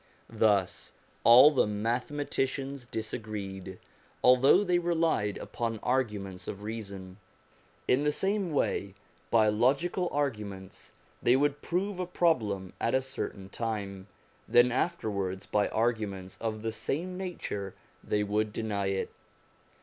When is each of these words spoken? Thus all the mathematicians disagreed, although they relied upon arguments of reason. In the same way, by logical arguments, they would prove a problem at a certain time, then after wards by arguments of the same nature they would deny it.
Thus 0.33 0.93
all 1.23 1.51
the 1.51 1.67
mathematicians 1.67 2.87
disagreed, 2.87 3.77
although 4.23 4.63
they 4.63 4.79
relied 4.79 5.37
upon 5.37 5.77
arguments 5.83 6.47
of 6.47 6.63
reason. 6.63 7.17
In 7.87 8.03
the 8.03 8.11
same 8.11 8.51
way, 8.51 8.95
by 9.29 9.47
logical 9.47 10.09
arguments, 10.11 10.93
they 11.21 11.35
would 11.35 11.61
prove 11.61 11.99
a 11.99 12.07
problem 12.07 12.73
at 12.81 12.95
a 12.95 13.01
certain 13.03 13.49
time, 13.49 14.07
then 14.47 14.71
after 14.71 15.07
wards 15.11 15.45
by 15.45 15.67
arguments 15.69 16.35
of 16.41 16.63
the 16.63 16.71
same 16.71 17.15
nature 17.15 17.75
they 18.03 18.23
would 18.23 18.51
deny 18.51 18.87
it. 18.87 19.11